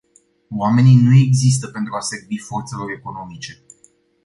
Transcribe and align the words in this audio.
Oamenii 0.57 0.95
nu 1.01 1.15
există 1.15 1.67
pentru 1.67 1.93
a 1.95 1.99
servi 2.01 2.37
forțelor 2.37 2.91
economice. 2.91 3.65